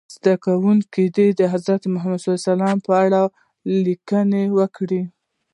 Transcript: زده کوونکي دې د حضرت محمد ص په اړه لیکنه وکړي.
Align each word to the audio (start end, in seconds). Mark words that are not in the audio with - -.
زده 0.15 0.33
کوونکي 0.45 1.03
دې 1.15 1.27
د 1.39 1.41
حضرت 1.53 1.83
محمد 1.93 2.19
ص 2.23 2.27
په 2.87 2.93
اړه 3.03 3.21
لیکنه 3.85 4.41
وکړي. 4.57 5.01